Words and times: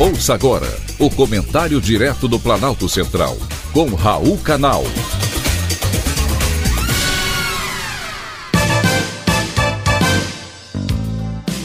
Ouça 0.00 0.32
agora 0.32 0.68
o 0.96 1.10
comentário 1.10 1.80
direto 1.80 2.28
do 2.28 2.38
Planalto 2.38 2.88
Central, 2.88 3.36
com 3.72 3.96
Raul 3.96 4.38
Canal. 4.38 4.84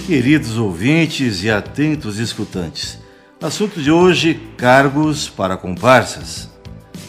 Queridos 0.08 0.58
ouvintes 0.58 1.44
e 1.44 1.52
atentos 1.52 2.18
escutantes, 2.18 2.98
assunto 3.40 3.80
de 3.80 3.92
hoje: 3.92 4.42
cargos 4.58 5.30
para 5.30 5.56
comparsas. 5.56 6.50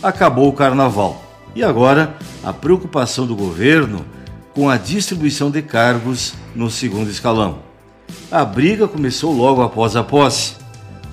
Acabou 0.03 0.51
o 0.51 0.53
carnaval 0.53 1.25
e 1.55 1.65
agora 1.65 2.19
a 2.43 2.53
preocupação 2.53 3.27
do 3.27 3.35
governo 3.35 4.05
com 4.53 4.69
a 4.69 4.77
distribuição 4.77 5.51
de 5.51 5.63
cargos 5.63 6.35
no 6.55 6.71
segundo 6.71 7.11
escalão. 7.11 7.61
A 8.31 8.45
briga 8.45 8.87
começou 8.87 9.33
logo 9.33 9.63
após 9.63 9.97
a 9.97 10.05
posse 10.05 10.64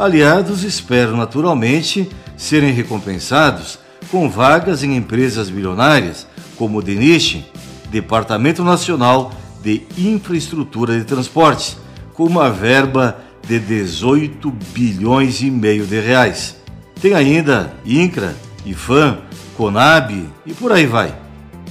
aliados 0.02 0.64
esperam 0.64 1.16
naturalmente 1.16 2.10
serem 2.36 2.74
recompensados 2.74 3.78
com 4.10 4.28
vagas 4.28 4.84
em 4.84 4.96
empresas 4.96 5.48
bilionárias 5.48 6.26
como 6.58 6.80
o 6.80 6.82
DENISH, 6.82 7.44
Departamento 7.92 8.64
Nacional 8.64 9.32
de 9.62 9.84
Infraestrutura 9.96 10.98
de 10.98 11.06
Transportes, 11.06 11.78
com 12.16 12.26
uma 12.26 12.50
verba 12.50 13.20
de 13.48 13.60
18 13.60 14.52
bilhões 14.74 15.42
e 15.42 15.52
meio 15.52 15.86
de 15.86 16.00
reais. 16.00 16.56
Tem 17.00 17.14
ainda 17.14 17.72
INCRA, 17.86 18.36
IFAM, 18.66 19.20
CONAB 19.56 20.28
e 20.48 20.54
por 20.54 20.72
aí 20.72 20.88
vai. 20.88 21.16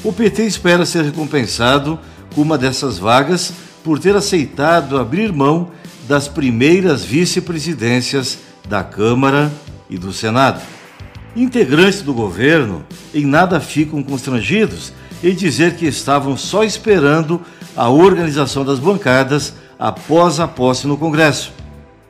O 0.05 0.13
PT 0.13 0.45
espera 0.45 0.87
ser 0.87 1.03
recompensado 1.03 1.99
com 2.35 2.43
uma 2.43 2.57
dessas 2.57 2.97
vagas 2.97 3.53
por 3.83 3.99
ter 3.99 4.15
aceitado 4.15 4.99
abrir 4.99 5.33
mão 5.33 5.71
das 6.11 6.27
primeiras 6.27 7.05
vice-presidências 7.05 8.37
da 8.69 8.83
Câmara 8.83 9.49
e 9.89 9.97
do 9.97 10.13
Senado. 10.13 10.61
Integrantes 11.37 12.03
do 12.03 12.13
governo 12.13 12.85
em 13.15 13.25
nada 13.25 13.61
ficam 13.61 14.03
constrangidos 14.03 14.93
em 15.23 15.33
dizer 15.33 15.77
que 15.77 15.87
estavam 15.87 16.37
só 16.37 16.65
esperando 16.65 17.41
a 17.77 17.89
organização 17.89 18.65
das 18.65 18.81
bancadas 18.81 19.55
após 19.79 20.41
a 20.41 20.49
posse 20.49 20.89
no 20.89 20.97
Congresso, 20.97 21.53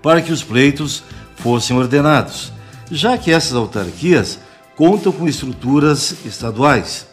para 0.01 0.23
que 0.23 0.33
os 0.33 0.43
pleitos 0.43 1.03
fossem 1.37 1.77
ordenados, 1.77 2.55
já 2.91 3.19
que 3.19 3.31
essas 3.31 3.53
autarquias 3.53 4.39
contam 4.77 5.13
com 5.13 5.29
estruturas 5.29 6.15
estaduais. 6.25 7.07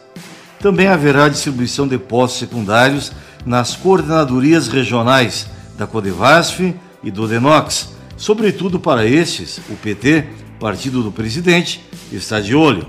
Também 0.58 0.86
haverá 0.86 1.28
distribuição 1.28 1.86
de 1.86 1.98
postos 1.98 2.38
secundários 2.38 3.12
nas 3.44 3.76
coordenadorias 3.76 4.68
regionais 4.68 5.57
da 5.78 5.86
Codevasf 5.86 6.74
e 7.02 7.10
do 7.10 7.28
Denox. 7.28 7.90
Sobretudo 8.16 8.80
para 8.80 9.06
estes, 9.06 9.58
o 9.70 9.76
PT, 9.76 10.26
partido 10.58 11.02
do 11.04 11.12
presidente, 11.12 11.80
está 12.12 12.40
de 12.40 12.54
olho. 12.54 12.86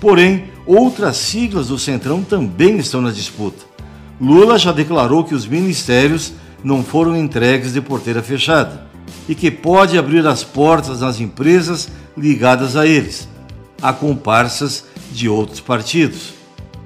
Porém, 0.00 0.50
outras 0.66 1.16
siglas 1.16 1.68
do 1.68 1.78
Centrão 1.78 2.22
também 2.22 2.76
estão 2.78 3.00
na 3.00 3.12
disputa. 3.12 3.64
Lula 4.20 4.58
já 4.58 4.72
declarou 4.72 5.22
que 5.22 5.34
os 5.34 5.46
ministérios 5.46 6.32
não 6.62 6.82
foram 6.82 7.16
entregues 7.16 7.72
de 7.72 7.80
porteira 7.80 8.22
fechada 8.22 8.86
e 9.28 9.34
que 9.34 9.50
pode 9.50 9.96
abrir 9.96 10.26
as 10.26 10.42
portas 10.42 11.00
nas 11.00 11.20
empresas 11.20 11.88
ligadas 12.16 12.76
a 12.76 12.86
eles, 12.86 13.28
a 13.80 13.92
comparsas 13.92 14.84
de 15.12 15.28
outros 15.28 15.60
partidos. 15.60 16.34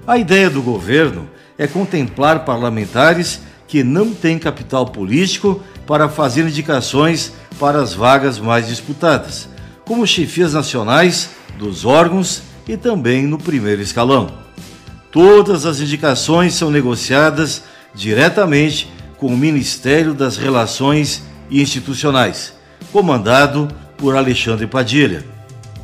A 0.07 0.19
ideia 0.19 0.51
do 0.51 0.62
governo 0.62 1.29
é 1.57 1.67
contemplar 1.67 2.45
parlamentares 2.45 3.41
que 3.69 3.85
não 3.85 4.13
tem 4.13 4.39
capital 4.39 4.87
político 4.87 5.63
para 5.87 6.09
fazer 6.09 6.43
indicações 6.43 7.33
para 7.59 7.81
as 7.81 7.93
vagas 7.93 8.39
mais 8.39 8.67
disputadas, 8.67 9.49
como 9.85 10.07
chefias 10.07 10.55
nacionais 10.55 11.31
dos 11.59 11.84
órgãos 11.84 12.43
e 12.67 12.77
também 12.77 13.27
no 13.27 13.39
primeiro 13.39 13.83
escalão. 13.83 14.28
Todas 15.12 15.65
as 15.65 15.81
indicações 15.81 16.55
são 16.55 16.71
negociadas 16.71 17.62
diretamente 17.95 18.91
com 19.17 19.28
o 19.28 19.37
Ministério 19.37 20.15
das 20.15 20.37
Relações 20.37 21.23
Institucionais, 21.51 22.53
comandado 22.93 23.69
por 23.97 24.17
Alexandre 24.17 24.67
Padilha. 24.67 25.25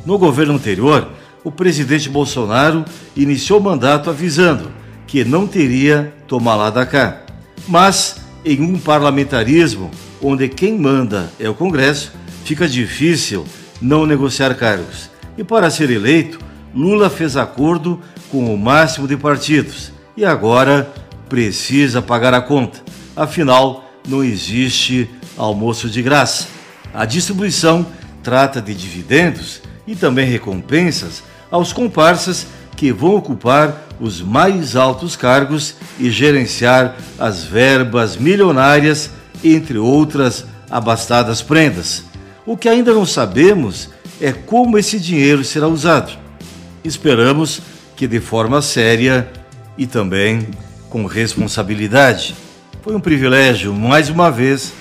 No 0.05 0.17
governo 0.17 0.53
anterior, 0.53 1.09
o 1.43 1.51
presidente 1.51 2.07
Bolsonaro 2.09 2.85
iniciou 3.15 3.59
o 3.59 3.63
mandato 3.63 4.09
avisando 4.09 4.71
que 5.05 5.23
não 5.25 5.45
teria 5.47 6.13
tomar 6.27 6.55
lá 6.55 6.69
da 6.69 6.85
cá. 6.85 7.24
Mas 7.67 8.17
em 8.43 8.61
um 8.61 8.77
parlamentarismo 8.77 9.89
onde 10.21 10.47
quem 10.47 10.77
manda 10.77 11.31
é 11.39 11.49
o 11.49 11.55
Congresso, 11.55 12.11
fica 12.43 12.67
difícil 12.67 13.45
não 13.81 14.05
negociar 14.05 14.53
cargos. 14.55 15.09
E 15.37 15.43
para 15.43 15.69
ser 15.69 15.89
eleito, 15.89 16.39
Lula 16.73 17.09
fez 17.09 17.35
acordo 17.35 17.99
com 18.29 18.53
o 18.53 18.57
máximo 18.57 19.07
de 19.07 19.17
partidos 19.17 19.91
e 20.15 20.23
agora 20.23 20.91
precisa 21.27 22.01
pagar 22.01 22.33
a 22.33 22.41
conta. 22.41 22.83
Afinal, 23.15 23.89
não 24.07 24.23
existe 24.23 25.09
almoço 25.37 25.89
de 25.89 26.01
graça. 26.01 26.47
A 26.93 27.05
distribuição 27.05 27.85
trata 28.21 28.61
de 28.61 28.73
dividendos 28.73 29.61
e 29.87 29.95
também 29.95 30.27
recompensas 30.27 31.23
aos 31.51 31.73
comparsas 31.73 32.47
que 32.75 32.91
vão 32.91 33.15
ocupar 33.15 33.87
os 33.99 34.21
mais 34.21 34.75
altos 34.75 35.15
cargos 35.15 35.75
e 35.99 36.11
gerenciar 36.11 36.95
as 37.17 37.43
verbas 37.43 38.17
milionárias, 38.17 39.09
entre 39.43 39.77
outras 39.77 40.45
abastadas 40.69 41.41
prendas. 41.41 42.03
O 42.45 42.57
que 42.57 42.67
ainda 42.67 42.93
não 42.93 43.05
sabemos 43.05 43.89
é 44.19 44.31
como 44.31 44.77
esse 44.77 44.99
dinheiro 44.99 45.43
será 45.43 45.67
usado. 45.67 46.11
Esperamos 46.83 47.61
que 47.95 48.07
de 48.07 48.19
forma 48.19 48.61
séria 48.61 49.29
e 49.77 49.87
também 49.87 50.47
com 50.89 51.05
responsabilidade. 51.05 52.35
Foi 52.81 52.95
um 52.95 52.99
privilégio, 52.99 53.73
mais 53.73 54.09
uma 54.09 54.29
vez, 54.29 54.73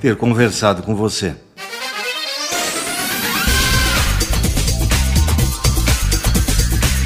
ter 0.00 0.16
conversado 0.16 0.82
com 0.82 0.94
você. 0.94 1.34